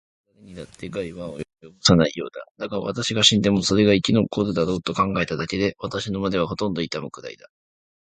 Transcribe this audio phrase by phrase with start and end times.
[0.33, 1.45] それはだれにだって害は及ぼ
[1.81, 2.67] さないようだ。
[2.67, 7.47] だが、私が死んでもそれが生き残るだろうと考えただけで、私の胸はほとんど痛むくらいだ。